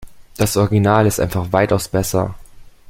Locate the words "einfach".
1.19-1.53